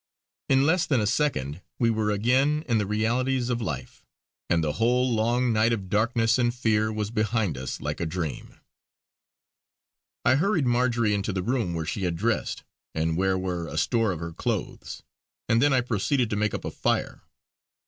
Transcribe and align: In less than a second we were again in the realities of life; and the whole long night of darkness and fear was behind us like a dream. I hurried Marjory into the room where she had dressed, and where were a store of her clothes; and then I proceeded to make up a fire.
In 0.49 0.65
less 0.65 0.87
than 0.87 0.99
a 0.99 1.05
second 1.05 1.61
we 1.77 1.91
were 1.91 2.09
again 2.09 2.63
in 2.67 2.79
the 2.79 2.87
realities 2.87 3.51
of 3.51 3.61
life; 3.61 4.03
and 4.49 4.63
the 4.63 4.71
whole 4.73 5.13
long 5.13 5.53
night 5.53 5.71
of 5.71 5.89
darkness 5.91 6.39
and 6.39 6.51
fear 6.51 6.91
was 6.91 7.11
behind 7.11 7.55
us 7.55 7.79
like 7.79 7.99
a 7.99 8.07
dream. 8.07 8.59
I 10.25 10.37
hurried 10.37 10.65
Marjory 10.65 11.13
into 11.13 11.31
the 11.31 11.43
room 11.43 11.75
where 11.75 11.85
she 11.85 12.01
had 12.05 12.15
dressed, 12.15 12.63
and 12.95 13.15
where 13.15 13.37
were 13.37 13.67
a 13.67 13.77
store 13.77 14.11
of 14.11 14.19
her 14.21 14.33
clothes; 14.33 15.03
and 15.47 15.61
then 15.61 15.71
I 15.71 15.81
proceeded 15.81 16.31
to 16.31 16.35
make 16.35 16.55
up 16.55 16.65
a 16.65 16.71
fire. 16.71 17.21